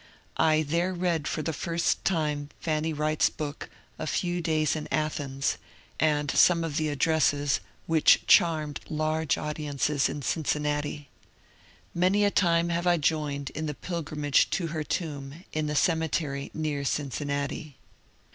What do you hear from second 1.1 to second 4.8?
for the first time Fanny Wright's book," A Few Days